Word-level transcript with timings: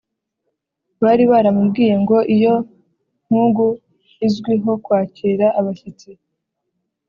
bari 1.03 1.23
baramubwiye 1.31 1.93
ngo 2.03 2.17
iyo 2.35 2.55
mpugu 3.27 3.67
izwiho 4.27 4.71
kwakira 4.83 5.45
abashyitsi 5.59 6.09